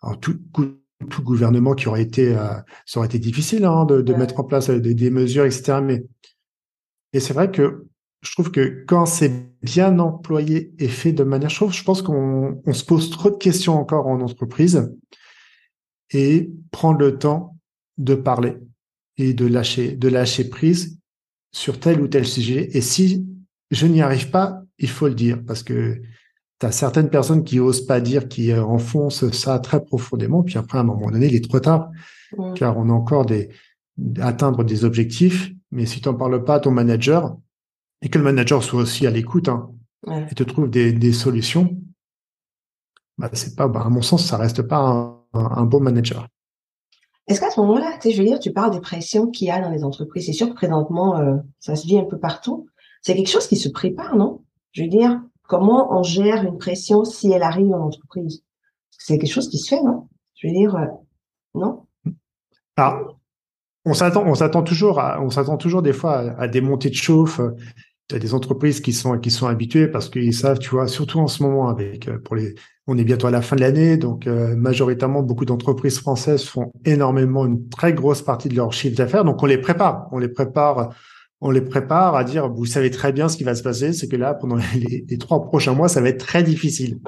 [0.00, 0.40] en tout,
[1.08, 2.54] tout gouvernement qui aurait été, euh,
[2.86, 5.80] ça aurait été difficile hein, de, de mettre en place euh, des, des mesures, etc.
[5.82, 6.04] Mais
[7.12, 7.86] et c'est vrai que
[8.22, 12.60] je trouve que quand c'est bien employé et fait de manière, je, je pense qu'on
[12.64, 14.94] on se pose trop de questions encore en entreprise
[16.10, 17.56] et prendre le temps
[17.98, 18.56] de parler
[19.16, 20.98] et de lâcher, de lâcher prise
[21.52, 22.70] sur tel ou tel sujet.
[22.76, 23.26] Et si
[23.70, 26.00] je n'y arrive pas, il faut le dire parce que
[26.62, 30.78] tu as certaines personnes qui osent pas dire, qui enfoncent ça très profondément, puis après,
[30.78, 31.90] à un moment donné, il est trop tard,
[32.54, 33.48] car on a encore des,
[34.20, 37.36] atteindre des objectifs, mais si tu n'en parles pas à ton manager,
[38.00, 39.72] et que le manager soit aussi à l'écoute, hein,
[40.30, 41.76] et te trouve des, des solutions,
[43.18, 46.28] bah, c'est pas, bah, à mon sens, ça reste pas un, un, bon manager.
[47.26, 49.60] Est-ce qu'à ce, moment-là, tu je veux dire, tu parles des pressions qu'il y a
[49.60, 50.26] dans les entreprises.
[50.26, 52.68] C'est sûr que présentement, euh, ça se vit un peu partout.
[53.00, 54.44] C'est quelque chose qui se prépare, non?
[54.70, 55.20] Je veux dire,
[55.52, 58.42] comment on gère une pression si elle arrive dans l'entreprise.
[58.90, 60.08] C'est quelque chose qui se fait, non?
[60.34, 60.86] Je veux dire, euh,
[61.54, 61.82] non?
[62.78, 63.02] Ah,
[63.84, 65.20] on s'attend, toujours, à,
[65.82, 67.38] des fois à, des montées de chauffe.
[68.08, 71.18] tu as des entreprises qui sont qui sont habituées parce qu'ils savent, tu vois, surtout
[71.18, 72.54] en ce moment avec euh, pour les,
[72.86, 76.72] on est bientôt à la fin de l'année, donc euh, majoritairement beaucoup d'entreprises françaises font
[76.86, 80.28] énormément une très grosse partie de leur chiffre d'affaires, donc on les prépare, on les
[80.28, 80.94] prépare,
[81.42, 84.08] on les prépare à dire, vous savez très bien ce qui va se passer, c'est
[84.08, 86.98] que là pendant les, les, trois prochains mois, ça va être très difficile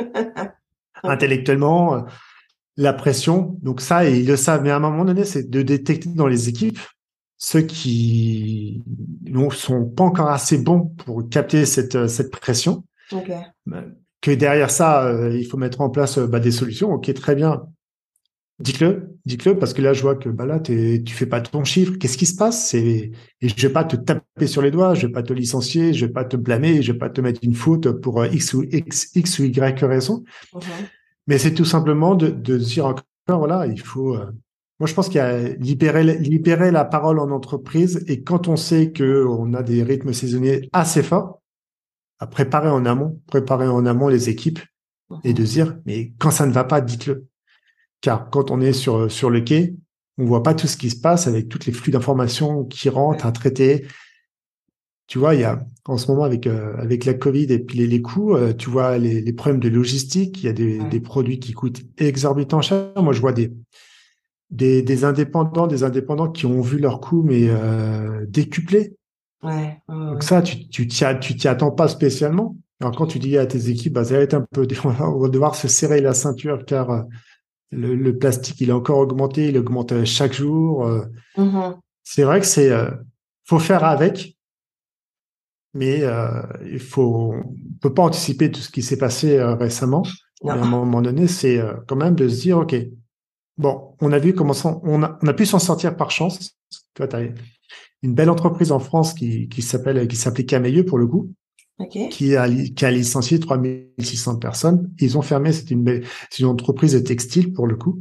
[1.02, 2.04] intellectuellement.
[2.76, 6.08] La pression, donc ça, ils le savent, mais à un moment donné, c'est de détecter
[6.08, 6.80] dans les équipes
[7.36, 8.82] ceux qui
[9.22, 12.84] ne sont pas encore assez bons pour capter cette, cette pression.
[13.66, 13.84] Bah,
[14.20, 16.90] que derrière ça, euh, il faut mettre en place bah, des solutions.
[16.92, 17.62] Ok, très bien.
[18.60, 21.94] Dites-le, dites-le, parce que là, je vois que bah là, tu fais pas ton chiffre.
[21.98, 22.72] Qu'est-ce qui se passe?
[22.74, 23.10] Et
[23.42, 26.12] je vais pas te taper sur les doigts, je vais pas te licencier, je vais
[26.12, 29.10] pas te blâmer, je vais pas te mettre une faute pour euh, X ou X,
[29.16, 30.22] X ou Y raison.
[31.26, 34.30] Mais c'est tout simplement de, de dire encore, voilà, il faut, euh,
[34.80, 38.56] moi, je pense qu'il y a libérer, libérer la parole en entreprise et quand on
[38.56, 41.40] sait que on a des rythmes saisonniers assez forts,
[42.18, 44.60] à préparer en amont, préparer en amont les équipes
[45.24, 47.26] et de dire, mais quand ça ne va pas, dites-le.
[48.04, 49.76] Car quand on est sur, sur le quai,
[50.18, 53.24] on voit pas tout ce qui se passe avec tous les flux d'informations qui rentrent
[53.24, 53.86] à traiter.
[55.06, 57.78] Tu vois, il y a en ce moment avec euh, avec la Covid et puis
[57.86, 60.42] les, coûts, euh, tu vois les, les, problèmes de logistique.
[60.42, 62.92] Il y a des, des produits qui coûtent exorbitant cher.
[63.02, 63.54] Moi, je vois des
[64.50, 68.96] des, des, indépendants, des indépendants qui ont vu leur coût mais euh, décuplé.
[69.42, 72.54] Ouais, Donc ça, tu tu tu t'y attends pas spécialement.
[72.82, 75.28] Alors quand tu dis à tes équipes, bah, ça va être un peu, on va
[75.30, 77.06] devoir se serrer la ceinture car
[77.74, 80.86] le, le, plastique il est encore augmenté, il augmente euh, chaque jour.
[80.86, 81.04] Euh.
[81.36, 81.76] Mm-hmm.
[82.02, 82.70] C'est vrai que c'est
[83.44, 84.36] faut faire avec,
[85.72, 86.02] mais
[86.66, 90.02] il faut on peut pas anticiper tout ce qui s'est passé récemment.
[90.46, 92.74] à un moment donné, c'est quand même de se dire ok,
[93.56, 96.58] Bon, on a vu comment on a, on a pu s'en sortir par chance.
[96.94, 97.22] Tu vois, as
[98.02, 101.32] une belle entreprise en France qui, qui s'appelle, qui s'appelait Cameilleux pour le coup.
[102.10, 104.92] Qui a, qui a licencié 3600 personnes.
[105.00, 105.52] Ils ont fermé.
[105.52, 106.04] C'est une belle,
[106.38, 108.00] une entreprise de textile pour le coup.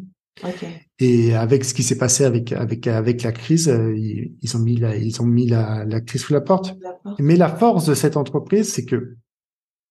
[0.99, 4.59] Et avec ce qui s'est passé avec avec avec la crise, euh, ils, ils ont
[4.59, 6.75] mis la ils ont mis la, la crise sous la porte.
[7.19, 9.17] Mais la force de cette entreprise, c'est que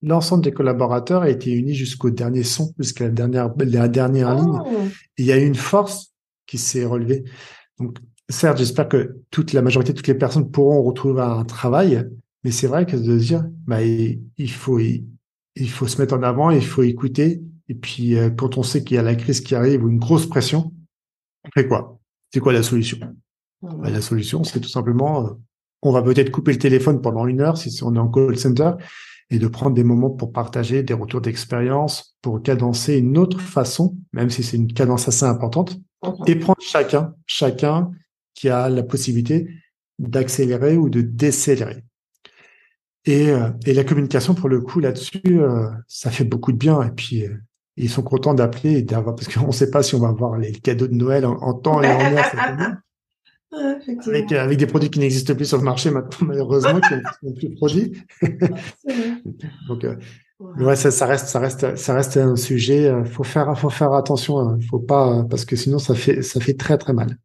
[0.02, 4.58] l'ensemble des collaborateurs a été uni jusqu'au dernier son, jusqu'à la dernière, la dernière ligne.
[4.64, 4.84] Oh.
[5.16, 6.12] il y a eu une force
[6.46, 7.24] qui s'est relevée.
[7.78, 12.04] Donc, certes, j'espère que toute la majorité, toutes les personnes pourront retrouver un travail,
[12.44, 16.50] mais c'est vrai que de dire, bah, il, faut, il, faut se mettre en avant,
[16.50, 17.42] il faut écouter.
[17.68, 19.98] Et puis, euh, quand on sait qu'il y a la crise qui arrive ou une
[19.98, 20.72] grosse pression,
[21.44, 22.00] on fait quoi?
[22.32, 22.98] C'est quoi la solution?
[23.62, 25.30] Bah, la solution, c'est tout simplement, euh,
[25.82, 28.72] on va peut-être couper le téléphone pendant une heure si on est en call center
[29.30, 33.96] et de prendre des moments pour partager des retours d'expérience, pour cadencer une autre façon,
[34.12, 36.14] même si c'est une cadence assez importante, mhm.
[36.26, 37.90] et prendre chacun, chacun
[38.34, 39.48] qui a la possibilité
[39.98, 41.84] d'accélérer ou de décélérer.
[43.04, 46.82] Et, euh, et la communication, pour le coup, là-dessus, euh, ça fait beaucoup de bien.
[46.82, 47.34] Et puis, euh,
[47.76, 50.36] ils sont contents d'appeler et d'avoir, parce qu'on ne sait pas si on va avoir
[50.36, 52.76] les cadeaux de Noël en, temps et en heure
[54.06, 57.54] avec, avec, des produits qui n'existent plus sur le marché maintenant, malheureusement, qui sont plus
[57.54, 57.92] produits.
[59.68, 59.96] Donc, euh,
[60.58, 62.88] ouais, ça, ça, reste, ça reste, ça reste un sujet.
[62.88, 64.38] Euh, faut faire, faut faire attention.
[64.38, 64.58] Hein.
[64.70, 67.16] Faut pas, parce que sinon, ça fait, ça fait très très mal.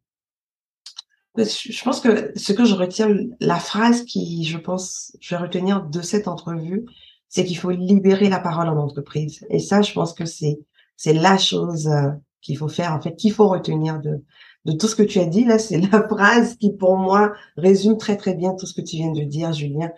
[1.44, 5.84] Je pense que ce que je retiens, la phrase qui, je pense, je vais retenir
[5.84, 6.84] de cette entrevue,
[7.28, 9.44] c'est qu'il faut libérer la parole en entreprise.
[9.50, 10.58] Et ça, je pense que c'est,
[10.96, 14.24] c'est la chose euh, qu'il faut faire, en fait, qu'il faut retenir de,
[14.64, 15.44] de tout ce que tu as dit.
[15.44, 18.96] Là, c'est la phrase qui, pour moi, résume très, très bien tout ce que tu
[18.96, 19.92] viens de dire, Julien.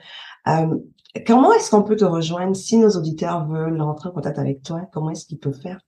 [0.47, 0.77] Euh,
[1.27, 4.83] comment est-ce qu'on peut te rejoindre si nos auditeurs veulent rentrer en contact avec toi?
[4.93, 5.81] Comment est-ce qu'ils peuvent faire?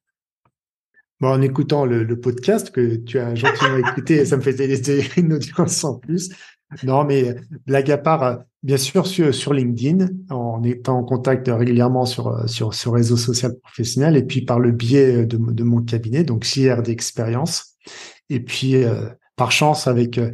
[1.22, 5.35] Bon, en écoutant le, podcast que tu as gentiment écouté, ça me faisait laisser une
[5.35, 6.30] audience en plus.
[6.82, 12.48] Non, mais blague à part, bien sûr sur, LinkedIn, en étant en contact régulièrement sur
[12.48, 16.82] sur ce réseau social professionnel, et puis par le biais de, mon cabinet, donc JR
[16.82, 17.76] d'expérience.
[18.28, 20.32] Et puis, euh, par chance, avec euh,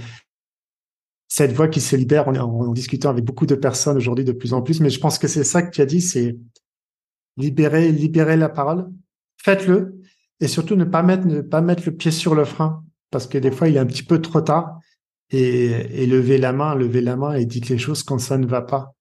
[1.28, 4.62] cette voix qui se libère, en, discutant avec beaucoup de personnes aujourd'hui de plus en
[4.62, 6.38] plus, mais je pense que c'est ça que tu as dit, c'est
[7.36, 8.88] libérer, libérer la parole.
[9.36, 9.98] Faites-le
[10.40, 13.38] et surtout ne pas mettre, ne pas mettre le pied sur le frein parce que
[13.38, 14.78] des fois il est un petit peu trop tard
[15.30, 18.46] et, et lever la main, lever la main et dites les choses quand ça ne
[18.46, 18.94] va pas.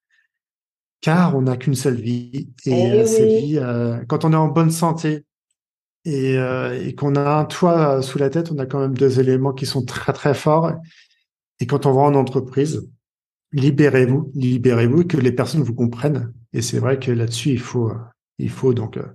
[1.02, 4.48] Car on n'a qu'une seule vie et, eh cette vie, euh, quand on est en
[4.48, 5.26] bonne santé,
[6.06, 9.20] et, euh, et qu'on a un toit sous la tête, on a quand même deux
[9.20, 10.72] éléments qui sont très très forts.
[11.60, 12.90] Et quand on va en entreprise,
[13.52, 16.34] libérez-vous, libérez-vous, que les personnes vous comprennent.
[16.54, 17.92] Et c'est vrai que là-dessus, il faut,
[18.40, 19.06] il faut donc euh,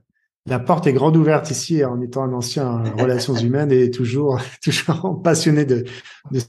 [0.46, 5.20] la porte est grande ouverte ici en étant un ancien relations humaines et toujours toujours
[5.22, 5.84] passionné de
[6.30, 6.40] de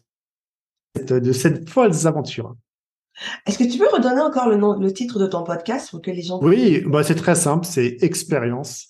[0.96, 2.56] cette, de cette folle aventure.
[3.46, 6.10] Est-ce que tu peux redonner encore le nom, le titre de ton podcast pour que
[6.10, 6.40] les gens.
[6.42, 8.88] Oui, bah c'est très simple, c'est expérience.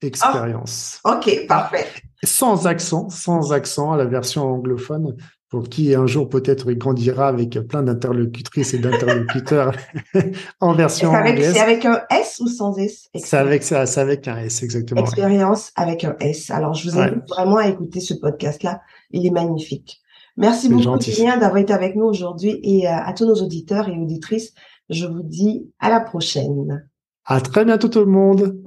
[0.00, 1.00] Expérience.
[1.04, 1.86] Oh, ok, parfait.
[2.22, 5.16] Sans accent, sans accent à la version anglophone
[5.48, 9.74] pour qui un jour peut-être il grandira avec plein d'interlocutrices et d'interlocuteurs
[10.60, 11.54] en version anglaise.
[11.54, 13.08] C'est avec un S ou sans S?
[13.14, 15.00] C'est avec, c'est avec un S, exactement.
[15.00, 16.50] Expérience avec un S.
[16.50, 18.80] Alors, je vous invite vraiment à écouter ce podcast-là.
[19.10, 20.00] Il est magnifique.
[20.36, 23.98] Merci beaucoup, Julien, d'avoir été avec nous aujourd'hui et euh, à tous nos auditeurs et
[23.98, 24.54] auditrices,
[24.88, 26.88] je vous dis à la prochaine.
[27.24, 28.62] À très bientôt tout le monde.